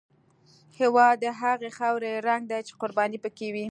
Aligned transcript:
هېواد 0.79 1.15
د 1.23 1.25
هغې 1.41 1.69
خاورې 1.77 2.11
رنګ 2.27 2.43
دی 2.51 2.59
چې 2.67 2.73
قرباني 2.81 3.17
پکې 3.23 3.47
وي. 3.53 3.59